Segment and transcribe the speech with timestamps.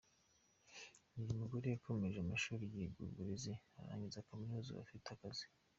[1.19, 5.45] Uyu mugore yakomeje amashuri yiga uburezi arangiza kaminuza ubu afite akazi.